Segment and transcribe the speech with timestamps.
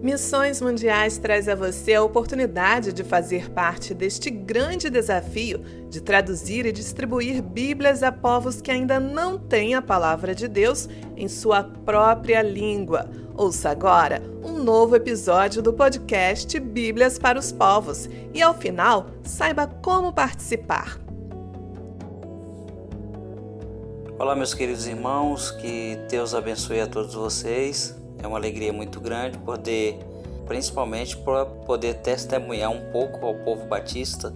[0.00, 5.58] Missões Mundiais traz a você a oportunidade de fazer parte deste grande desafio
[5.90, 10.88] de traduzir e distribuir Bíblias a povos que ainda não têm a palavra de Deus
[11.16, 13.10] em sua própria língua.
[13.36, 19.66] Ouça agora um novo episódio do podcast Bíblias para os Povos e, ao final, saiba
[19.66, 20.96] como participar.
[24.16, 27.98] Olá, meus queridos irmãos, que Deus abençoe a todos vocês.
[28.22, 29.98] É uma alegria muito grande poder,
[30.46, 31.16] principalmente,
[31.64, 34.34] poder testemunhar um pouco ao povo batista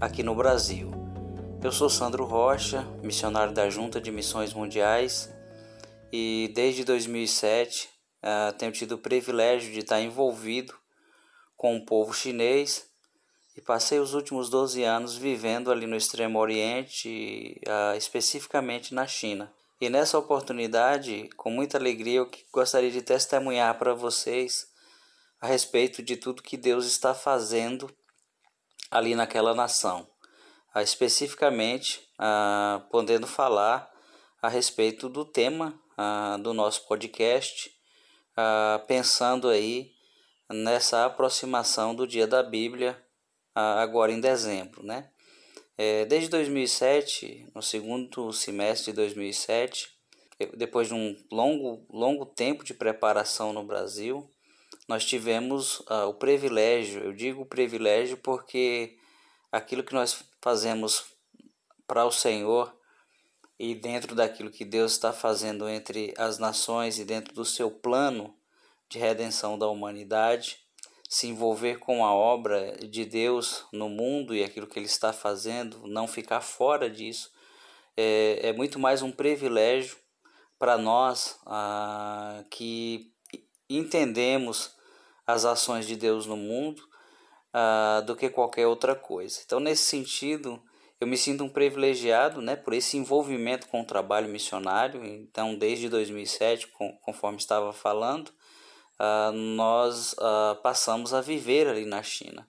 [0.00, 0.90] aqui no Brasil.
[1.62, 5.32] Eu sou Sandro Rocha, missionário da Junta de Missões Mundiais
[6.12, 7.88] e desde 2007 uh,
[8.22, 10.74] ah, tenho tido o privilégio de estar envolvido
[11.56, 12.86] com o povo chinês
[13.56, 19.50] e passei os últimos 12 anos vivendo ali no Extremo Oriente, uh, especificamente na China.
[19.84, 24.66] E nessa oportunidade, com muita alegria, eu gostaria de testemunhar para vocês
[25.38, 27.94] a respeito de tudo que Deus está fazendo
[28.90, 30.08] ali naquela nação.
[30.72, 33.92] Ah, especificamente, ah, podendo falar
[34.40, 37.70] a respeito do tema ah, do nosso podcast,
[38.38, 39.92] ah, pensando aí
[40.48, 42.98] nessa aproximação do Dia da Bíblia,
[43.54, 45.10] ah, agora em dezembro, né?
[45.76, 49.88] É, desde 2007, no segundo semestre de 2007,
[50.56, 54.28] depois de um longo, longo tempo de preparação no Brasil,
[54.88, 58.96] nós tivemos uh, o privilégio, eu digo privilégio porque
[59.50, 61.04] aquilo que nós fazemos
[61.86, 62.72] para o Senhor
[63.58, 68.34] e dentro daquilo que Deus está fazendo entre as nações e dentro do seu plano
[68.88, 70.58] de redenção da humanidade,
[71.14, 75.86] se envolver com a obra de Deus no mundo e aquilo que Ele está fazendo,
[75.86, 77.30] não ficar fora disso,
[77.96, 79.96] é, é muito mais um privilégio
[80.58, 83.12] para nós ah, que
[83.70, 84.74] entendemos
[85.24, 86.82] as ações de Deus no mundo
[87.52, 89.40] ah, do que qualquer outra coisa.
[89.46, 90.60] Então, nesse sentido,
[91.00, 95.04] eu me sinto um privilegiado né, por esse envolvimento com o trabalho missionário.
[95.04, 96.72] Então, desde 2007,
[97.02, 98.32] conforme estava falando,
[99.00, 102.46] uh, nós uh, passamos a viver ali na China.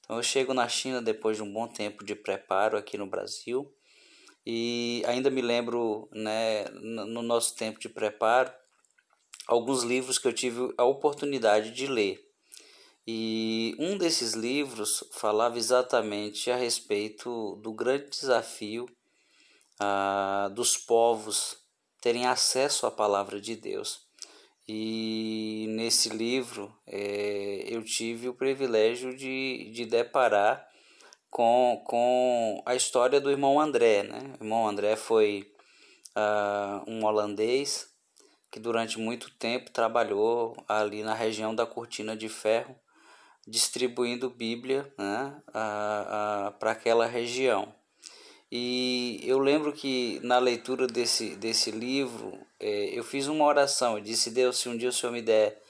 [0.00, 3.72] Então eu chego na China depois de um bom tempo de preparo aqui no Brasil
[4.46, 8.52] e ainda me lembro, né, no nosso tempo de preparo,
[9.48, 12.24] alguns livros que eu tive a oportunidade de ler.
[13.04, 18.86] E um desses livros falava exatamente a respeito do grande desafio
[19.80, 21.58] ah, dos povos
[22.00, 24.05] terem acesso à palavra de Deus.
[24.68, 30.66] E nesse livro é, eu tive o privilégio de, de deparar
[31.30, 34.02] com, com a história do irmão André.
[34.02, 34.34] Né?
[34.40, 35.52] O irmão André foi
[36.16, 37.88] uh, um holandês
[38.50, 42.74] que durante muito tempo trabalhou ali na região da Cortina de Ferro,
[43.46, 47.74] distribuindo Bíblia né, para aquela região.
[48.50, 53.96] E eu lembro que na leitura desse, desse livro, eu fiz uma oração.
[53.96, 55.60] Eu disse: Deus, se um dia o Senhor me der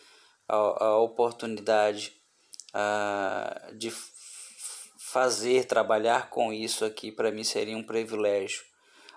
[0.48, 2.12] a, a oportunidade
[2.72, 3.90] a, de
[4.98, 8.62] fazer, trabalhar com isso aqui, para mim seria um privilégio.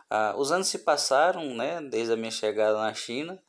[0.10, 3.42] Ah, os anos se passaram, né, desde a minha chegada na China,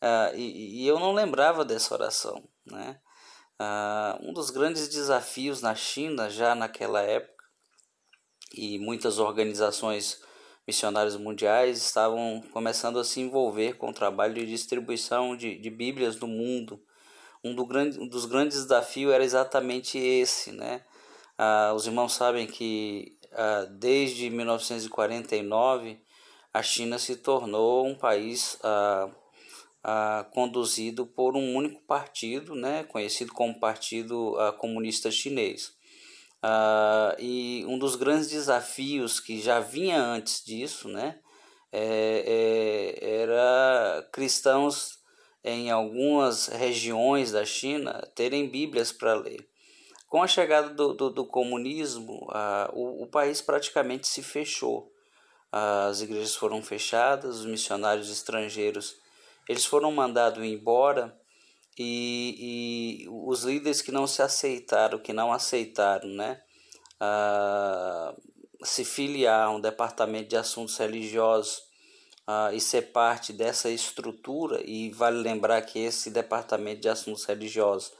[0.00, 2.48] ah, e, e, eu não lembrava dessa oração.
[2.66, 3.00] Né?
[3.58, 7.44] Ah, um dos grandes desafios na China, já naquela época,
[8.52, 10.22] e muitas organizações
[10.66, 16.18] missionárias mundiais estavam começando a se envolver com o trabalho de distribuição de, de Bíblias
[16.18, 16.82] no mundo.
[17.44, 20.50] Um, do grande, um dos grandes desafios era exatamente esse.
[20.50, 20.82] Né?
[21.38, 26.00] Ah, os irmãos sabem que ah, desde 1949
[26.52, 29.08] a China se tornou um país ah,
[29.84, 32.82] ah, conduzido por um único partido, né?
[32.84, 35.75] conhecido como Partido ah, Comunista Chinês.
[36.44, 41.18] Uh, e um dos grandes desafios que já vinha antes disso, né,
[41.72, 44.98] é, é, era cristãos
[45.42, 49.48] em algumas regiões da China terem Bíblias para ler.
[50.08, 54.92] Com a chegada do, do, do comunismo, uh, o, o, país praticamente se fechou.
[55.50, 58.96] As igrejas foram fechadas, os missionários estrangeiros
[59.48, 61.16] eles foram mandados embora
[61.78, 66.40] e, e os líderes que não se aceitaram, que não aceitaram, né,
[68.62, 71.62] se filiar a um departamento de assuntos religiosos
[72.52, 77.92] e ser parte dessa estrutura, e vale lembrar que esse departamento de assuntos religiosos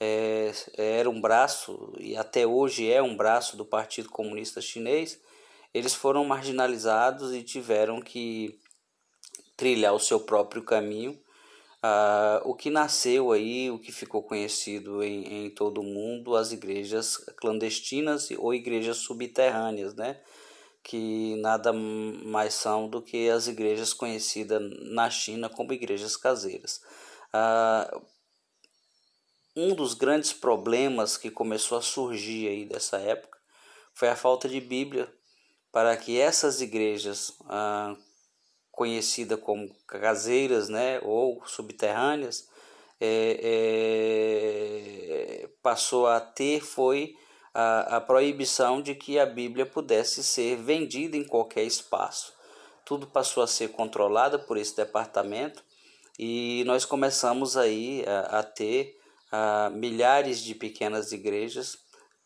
[0.00, 5.20] é, era um braço, e até hoje é um braço do Partido Comunista Chinês,
[5.72, 8.58] eles foram marginalizados e tiveram que
[9.56, 11.20] trilhar o seu próprio caminho
[11.82, 16.52] Uh, o que nasceu aí, o que ficou conhecido em, em todo o mundo, as
[16.52, 20.20] igrejas clandestinas ou igrejas subterrâneas, né?
[20.82, 24.60] que nada mais são do que as igrejas conhecidas
[24.90, 26.80] na China como igrejas caseiras.
[27.34, 28.02] Uh,
[29.56, 33.38] um dos grandes problemas que começou a surgir aí dessa época
[33.92, 35.12] foi a falta de Bíblia
[35.72, 37.94] para que essas igrejas ah,
[38.80, 42.48] conhecidas como caseiras né, ou subterrâneas
[42.98, 43.38] é,
[45.42, 47.14] é, passou a ter foi
[47.52, 52.32] a, a proibição de que a Bíblia pudesse ser vendida em qualquer espaço.
[52.82, 55.62] Tudo passou a ser controlado por esse departamento
[56.18, 58.98] e nós começamos aí a, a ter
[59.30, 61.76] a, milhares de pequenas igrejas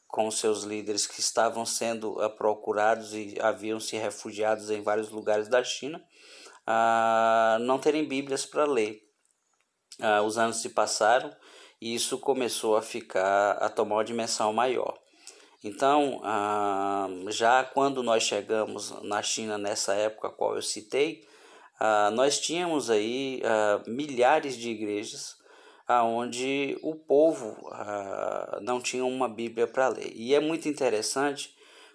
[0.07, 5.65] com seus líderes que estavam sendo procurados e haviam se refugiados em vários lugares da
[5.65, 6.01] China,
[6.69, 9.03] uh, não terem Bíblias para ler.
[10.01, 11.35] Uh, os anos se passaram
[11.81, 14.99] e isso começou a ficar a tomar uma dimensão maior.
[15.63, 16.21] Então,
[17.29, 21.27] já quando nós chegamos na China nessa época a qual eu citei,
[22.13, 23.41] nós tínhamos aí
[23.87, 25.37] milhares de igrejas
[25.89, 27.57] aonde o povo
[28.61, 30.13] não tinha uma Bíblia para ler.
[30.15, 31.54] E é muito interessante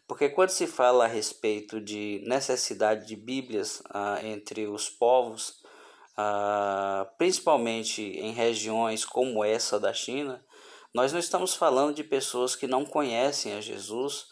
[0.09, 5.61] porque quando se fala a respeito de necessidade de Bíblias ah, entre os povos,
[6.17, 10.44] ah, principalmente em regiões como essa da China,
[10.95, 14.27] nós não estamos falando de pessoas que não conhecem a Jesus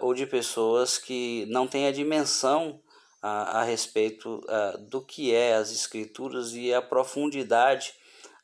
[0.00, 2.80] ou de pessoas que não têm a dimensão
[3.22, 4.40] a respeito
[4.88, 7.92] do que é as Escrituras e a profundidade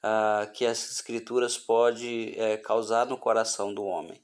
[0.04, 4.20] uh, que as escrituras pode é, causar no coração do homem.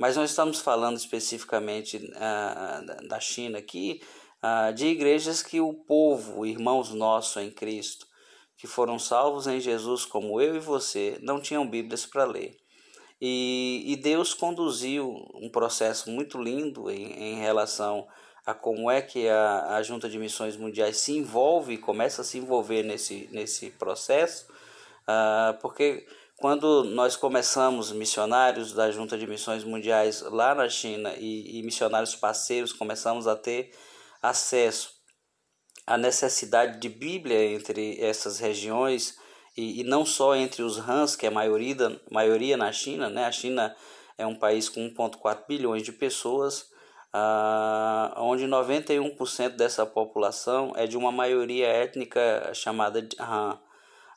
[0.00, 4.00] Mas nós estamos falando especificamente uh, da China aqui,
[4.42, 8.06] uh, de igrejas que o povo, irmãos nossos em Cristo,
[8.56, 12.56] que foram salvos em Jesus, como eu e você, não tinham Bíblias para ler.
[13.20, 18.08] E, e, Deus conduziu um processo muito lindo em, em relação
[18.46, 22.38] a como é que a, a Junta de Missões Mundiais se envolve, começa a se
[22.38, 24.46] envolver nesse, nesse processo,
[25.06, 26.06] ah, porque
[26.40, 32.16] quando nós começamos missionários da Junta de Missões Mundiais lá na China e, e missionários
[32.16, 33.72] parceiros começamos a ter
[34.22, 34.94] acesso
[35.86, 39.18] à necessidade de Bíblia entre essas regiões
[39.54, 43.26] e, e não só entre os Hans, que é a maioria, maioria na China, né?
[43.26, 43.76] A China
[44.16, 46.62] é um país com 1,4 bilhões de pessoas,
[47.14, 53.58] uh, onde 91% dessa população é de uma maioria étnica chamada Han.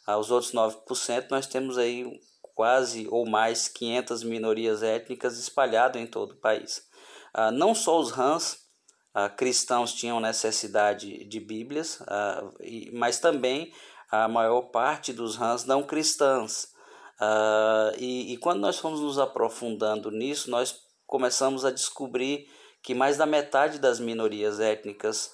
[0.06, 2.20] Aos outros 9%, nós temos aí
[2.54, 6.84] quase ou mais 500 minorias étnicas espalhadas em todo o país.
[7.34, 8.60] Ah, não só os Hans
[9.14, 12.44] ah, cristãos tinham necessidade de Bíblias, ah,
[12.94, 13.74] mas também
[14.12, 16.72] a maior parte dos Hans não cristãos.
[17.98, 20.76] E, e quando nós fomos nos aprofundando nisso, nós
[21.08, 22.48] começamos a descobrir
[22.84, 25.34] que mais da metade das minorias étnicas,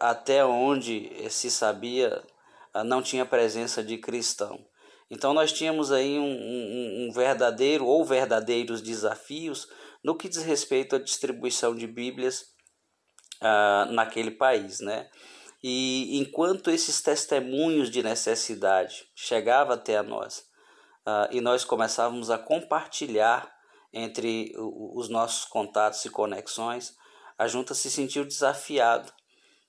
[0.00, 2.31] até onde se sabia, ah,
[2.84, 4.64] não tinha presença de cristão.
[5.10, 9.68] Então nós tínhamos aí um, um, um, verdadeiro ou verdadeiros desafios
[10.02, 12.46] no que diz respeito à distribuição de Bíblias
[13.42, 15.08] uh, naquele país, né?
[15.62, 20.38] E enquanto esses testemunhos de necessidade chegavam até a nós
[21.06, 23.52] uh, e nós começávamos a compartilhar
[23.92, 26.96] entre os nossos contatos e conexões,
[27.38, 29.12] a junta se sentiu desafiado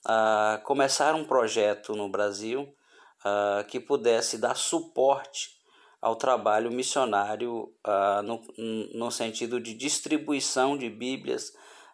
[0.06, 2.74] a começar um projeto no Brasil
[3.24, 5.52] uh, que pudesse dar suporte
[6.02, 8.42] ao trabalho missionário uh, no,
[8.94, 11.50] no sentido de distribuição de Bíblias,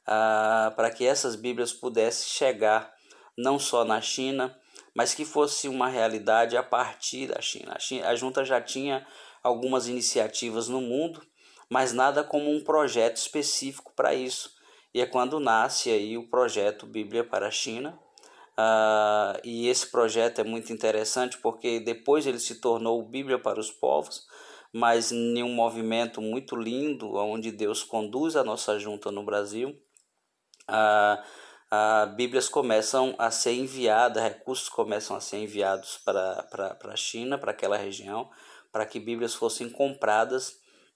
[0.07, 2.91] uh, para que essas Bíblias pudessem chegar
[3.37, 4.55] não só na China,
[4.93, 7.73] mas que fosse uma realidade a partir da China.
[7.75, 9.05] A, China, a junta já tinha
[9.43, 11.21] algumas iniciativas no mundo,
[11.69, 14.57] mas nada como um projeto específico para isso.
[14.93, 17.97] E é quando nasce aí o projeto Bíblia para a China,
[18.59, 23.71] Uh, e esse projeto é muito interessante porque depois ele se tornou Bíblia para os
[23.71, 24.27] povos,
[24.73, 29.69] mas em um movimento muito lindo, onde Deus conduz a nossa junta no Brasil.
[30.69, 31.23] Uh,
[31.71, 37.51] uh, Bíblias começam a ser enviadas, recursos começam a ser enviados para, a China, para
[37.51, 38.29] aquela região,
[38.73, 40.49] para que Bíblias fossem compradas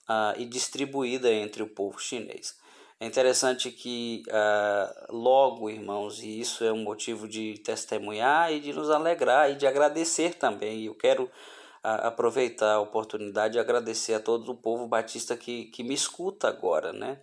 [0.10, 2.62] uh, e distribuídas entre o povo chinês.
[3.04, 8.72] É interessante que uh, logo, irmãos, e isso é um motivo de testemunhar e de
[8.72, 10.80] nos alegrar e de agradecer também.
[10.80, 11.30] E eu quero uh,
[11.84, 16.94] aproveitar a oportunidade de agradecer a todo o povo batista que, que me escuta agora,
[16.94, 17.20] né?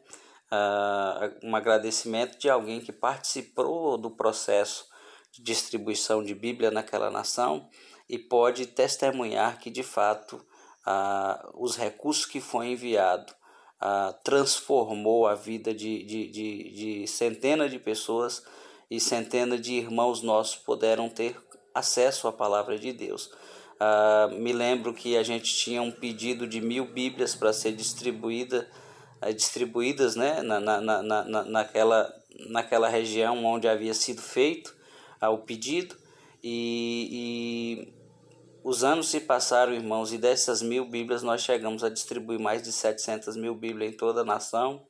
[0.53, 4.85] Uh, um agradecimento de alguém que participou do processo
[5.33, 7.67] de distribuição de Bíblia naquela nação
[8.07, 10.45] e pode testemunhar que de fato
[11.55, 13.33] os recursos que foi enviado
[13.81, 18.43] ah, transformou a vida de, de, de, de centenas de pessoas
[18.91, 21.35] e centenas de irmãos nossos puderam ter
[21.75, 23.31] acesso à palavra de Deus.
[23.81, 28.69] Uh, me lembro que a gente tinha um pedido de mil Bíblias para ser distribuída,
[29.23, 32.15] uh, distribuídas né, na, na, na, na, naquela,
[32.51, 34.77] naquela região onde havia sido feito
[35.23, 35.97] uh, o pedido.
[36.45, 38.00] E, e
[38.63, 42.73] os anos se passaram, irmãos, e dessas mil Bíblias nós chegamos a distribuir mais de
[42.73, 44.87] 700 mil Bíblias em toda a nação.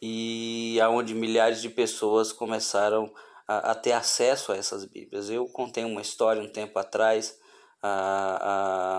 [0.00, 3.12] E aonde milhares de pessoas começaram
[3.48, 5.30] a, a ter acesso a essas Bíblias.
[5.30, 7.38] Eu contei uma história um tempo atrás
[7.82, 8.38] a,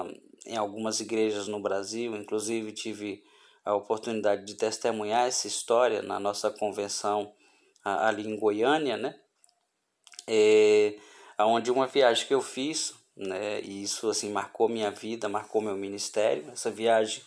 [0.04, 0.08] a,
[0.46, 3.24] em algumas igrejas no Brasil, inclusive tive
[3.64, 7.34] a oportunidade de testemunhar essa história na nossa convenção
[7.84, 9.16] ali em Goiânia, né?
[10.28, 10.98] É,
[11.40, 13.62] onde uma viagem que eu fiz, né?
[13.62, 16.50] E isso assim marcou minha vida, marcou meu ministério.
[16.52, 17.24] Essa viagem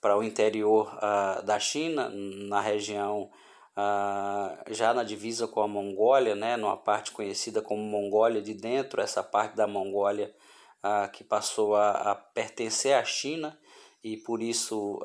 [0.00, 3.30] para o interior uh, da China, na região
[3.76, 6.56] uh, já na divisa com a Mongólia, né?
[6.56, 10.34] Numa parte conhecida como Mongólia de dentro, essa parte da Mongólia
[10.82, 13.58] ah, que passou a, a, pertencer à China
[14.02, 15.00] e por isso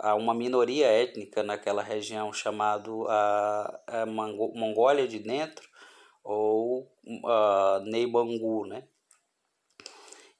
[0.00, 5.68] há uma minoria étnica naquela região chamado a, a Mongólia de Dentro
[6.24, 6.90] ou
[7.24, 8.82] ah, Neibangu, né?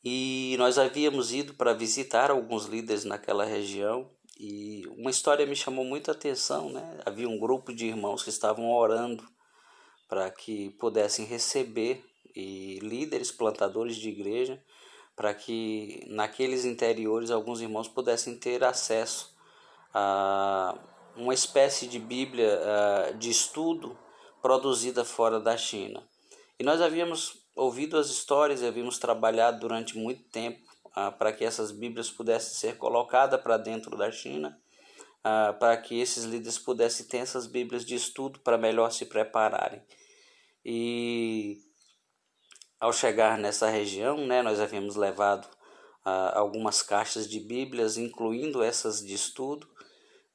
[0.02, 5.84] E nós havíamos ido para visitar alguns líderes naquela região e uma história me chamou
[5.84, 7.00] muita atenção, né?
[7.04, 9.22] Havia um grupo de irmãos que estavam orando
[10.08, 12.02] para que pudessem receber
[12.34, 14.62] e líderes plantadores de igreja
[15.14, 19.36] para que naqueles interiores alguns irmãos pudessem ter acesso
[19.92, 20.78] a
[21.14, 22.58] uma espécie de Bíblia
[23.18, 23.98] de estudo
[24.40, 26.02] produzida fora da China.
[26.58, 30.68] E nós havíamos ouvido as histórias e havíamos trabalhado durante muito tempo
[31.18, 34.58] para que essas Bíblias pudessem ser colocadas para dentro da China,
[35.58, 39.82] para que esses líderes pudessem ter essas Bíblias de estudo para melhor se prepararem.
[40.64, 41.58] E
[42.80, 45.46] ao chegar nessa região, né, nós havíamos levado
[46.04, 49.68] ah, algumas caixas de Bíblias, incluindo essas de estudo.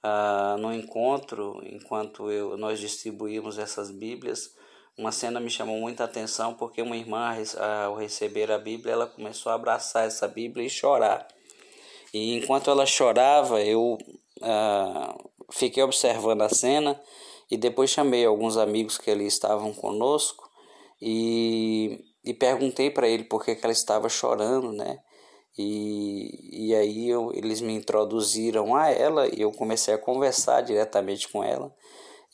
[0.01, 4.55] Ah, no encontro, enquanto eu, nós distribuímos essas Bíblias,
[4.97, 7.35] uma cena me chamou muita atenção porque uma irmã,
[7.85, 11.27] ao receber a Bíblia, ela começou a abraçar essa Bíblia e chorar.
[12.13, 13.97] E enquanto ela chorava, eu
[14.41, 15.15] ah,
[15.51, 16.99] fiquei observando a cena
[17.51, 20.49] e depois chamei alguns amigos que ali estavam conosco
[21.01, 24.97] e e perguntei para ele por que, que ela estava chorando, né?
[25.57, 31.29] E, e aí eu, eles me introduziram a ela e eu comecei a conversar diretamente
[31.29, 31.73] com ela.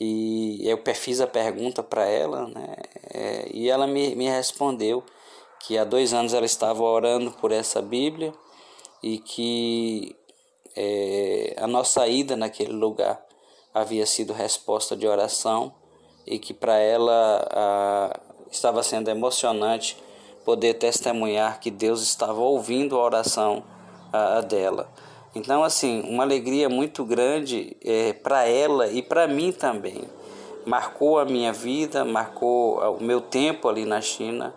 [0.04, 2.76] E eu fiz a pergunta para ela, né?
[3.14, 5.04] É, e ela me, me respondeu
[5.60, 8.34] que há dois anos ela estava orando por essa Bíblia
[9.04, 10.16] e que
[10.76, 13.24] é, a nossa ida naquele lugar
[13.72, 15.72] havia sido resposta de oração
[16.26, 18.20] e que para ela a,
[18.52, 19.96] estava sendo emocionante
[20.44, 23.64] poder testemunhar que Deus estava ouvindo a oração
[24.08, 24.90] uh, dela.
[25.34, 30.04] Então, assim, uma alegria muito grande é, para ela e para mim também.
[30.66, 34.54] Marcou a minha vida, marcou o meu tempo ali na China,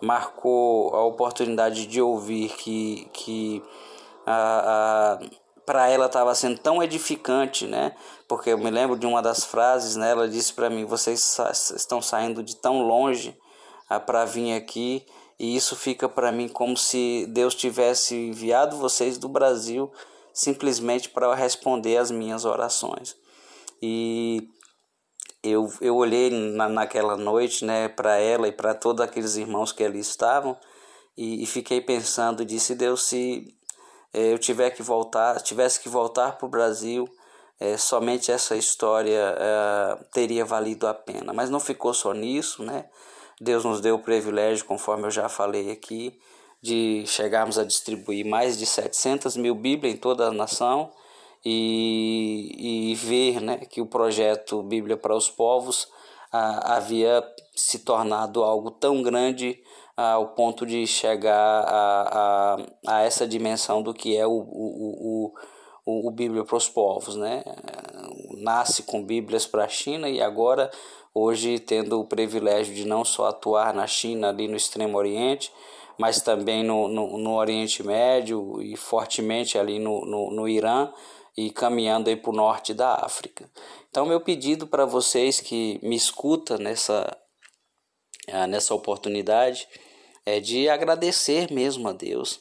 [0.00, 3.62] marcou a oportunidade de ouvir que, que
[4.26, 7.94] a, a para ela estava sendo tão edificante, né?
[8.26, 10.10] Porque eu me lembro de uma das frases, né?
[10.10, 11.38] Ela disse para mim: "Vocês
[11.76, 13.36] estão saindo de tão longe
[14.06, 15.06] para vir aqui
[15.38, 19.90] e isso fica para mim como se Deus tivesse enviado vocês do Brasil
[20.32, 23.16] simplesmente para responder as minhas orações."
[23.80, 24.48] E
[25.42, 29.82] eu, eu olhei na, naquela noite, né, para ela e para todos aqueles irmãos que
[29.82, 30.56] ali estavam
[31.16, 33.54] e, e fiquei pensando, disse Deus se
[34.12, 37.08] é, eu tiver que voltar, tivesse que voltar para o Brasil,
[37.58, 41.32] é, somente essa história é, teria valido a pena.
[41.32, 42.86] Mas não ficou só nisso, né?
[43.40, 46.18] Deus nos deu o privilégio, conforme eu já falei aqui,
[46.62, 50.92] de chegarmos a distribuir mais de 700 mil Bíblias em toda a nação
[51.44, 55.88] e, e ver né, que o projeto Bíblia para os Povos
[56.32, 57.22] havia
[57.54, 59.60] se tornado algo tão grande
[59.94, 65.32] ao ponto de chegar a, a, a essa dimensão do que é o, o,
[65.84, 67.16] o, o Bíblia para os povos.
[67.16, 67.44] Né?
[68.38, 70.70] Nasce com Bíblias para a China e agora,
[71.14, 75.52] hoje, tendo o privilégio de não só atuar na China, ali no Extremo Oriente,
[75.98, 80.92] mas também no, no, no Oriente Médio e fortemente ali no, no, no Irã
[81.36, 83.50] e caminhando aí para o norte da África.
[83.90, 87.16] Então, meu pedido para vocês que me escuta nessa,
[88.28, 89.66] ah, nessa oportunidade
[90.24, 92.40] é de agradecer mesmo a Deus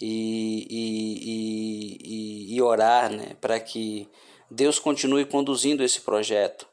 [0.00, 4.08] e, e, e, e orar né, para que
[4.50, 6.66] Deus continue conduzindo esse projeto,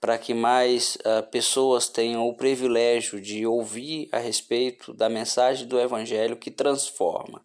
[0.00, 5.78] para que mais uh, pessoas tenham o privilégio de ouvir a respeito da mensagem do
[5.78, 7.44] Evangelho que transforma,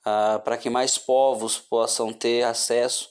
[0.00, 3.10] uh, para que mais povos possam ter acesso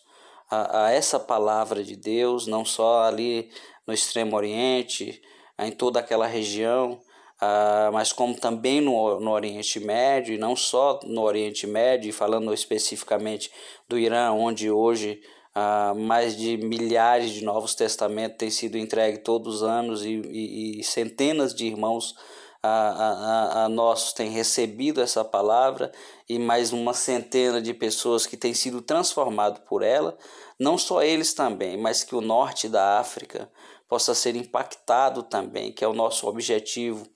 [0.50, 3.50] a, a, essa palavra de Deus, não só ali
[3.88, 5.22] no Extremo Oriente,
[5.60, 7.02] em toda aquela região,
[7.44, 12.54] Uh, mas como também no, no Oriente Médio, e não só no Oriente Médio, falando
[12.54, 13.52] especificamente
[13.90, 15.20] do Irã, onde hoje
[15.56, 20.80] uh, mais de milhares de Novos Testamentos têm sido entregues todos os anos e, e,
[20.80, 22.16] e centenas de irmãos uh,
[22.64, 25.92] a, a, nossos têm recebido essa palavra
[26.28, 30.18] e mais uma centena de pessoas que têm sido transformadas por ela,
[30.60, 33.50] não só eles também, mas que o norte da África
[33.88, 37.08] possa ser impactado também, que é o nosso objetivo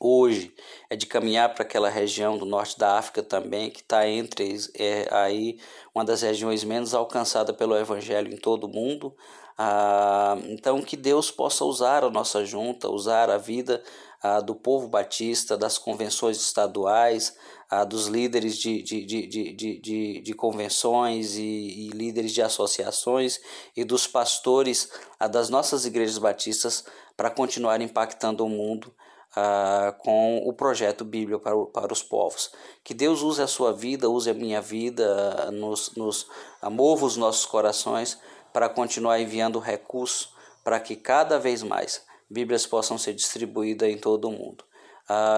[0.00, 0.54] hoje
[0.90, 5.08] é de caminhar para aquela região do norte da África também, que está entre é,
[5.10, 5.58] aí
[5.94, 9.14] uma das regiões menos alcançadas pelo Evangelho em todo o mundo.
[9.56, 13.82] Ah, então, que Deus possa usar a nossa junta, usar a vida
[14.20, 17.36] ah, do povo batista, das convenções estaduais,
[17.70, 23.38] ah, dos líderes de, de, de, de, de, de convenções e, e, líderes de associações
[23.76, 26.84] e dos pastores ah, das nossas igrejas batistas
[27.16, 28.92] para continuar impactando o mundo
[29.36, 32.52] Uh, com o projeto Bíblia para, para os povos.
[32.84, 36.22] Que Deus use a sua vida, use a minha vida, nos, nos
[36.62, 38.16] uh, mova os nossos corações
[38.52, 44.28] para continuar enviando recursos para que cada vez mais Bíblias possam ser distribuídas em todo
[44.28, 44.64] o mundo.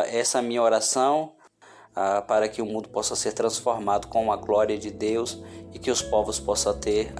[0.06, 1.32] Essa é a minha oração
[2.28, 6.00] para que o mundo possa ser transformado com a glória de Deus e que os
[6.00, 7.12] povos possam ter,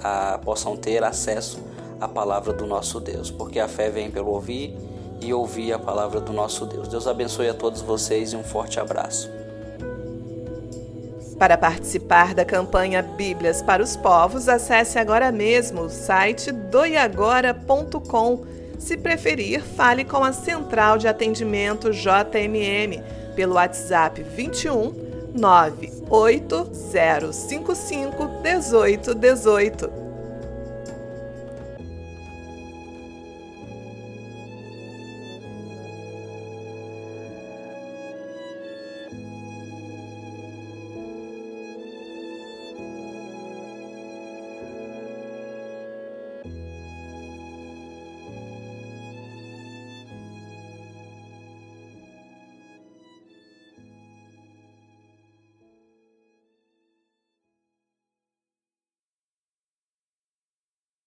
[0.45, 1.59] possam ter acesso
[1.99, 4.73] à palavra do nosso Deus, porque a fé vem pelo ouvir
[5.21, 6.87] e ouvir a palavra do nosso Deus.
[6.87, 9.29] Deus abençoe a todos vocês e um forte abraço.
[11.37, 18.43] Para participar da campanha Bíblias para os Povos, acesse agora mesmo o site doiagora.com.
[18.79, 23.03] Se preferir, fale com a Central de Atendimento JMM
[23.35, 30.06] pelo WhatsApp 21 98055 1818.